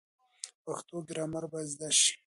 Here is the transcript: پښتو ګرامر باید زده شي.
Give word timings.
پښتو 0.65 0.95
ګرامر 1.09 1.43
باید 1.51 1.69
زده 1.73 1.89
شي. 1.99 2.11